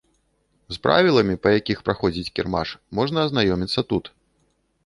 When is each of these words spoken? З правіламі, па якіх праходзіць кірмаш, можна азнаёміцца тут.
З 0.77 0.81
правіламі, 0.85 1.35
па 1.43 1.51
якіх 1.59 1.83
праходзіць 1.89 2.33
кірмаш, 2.39 2.73
можна 3.01 3.17
азнаёміцца 3.27 3.89
тут. 3.95 4.05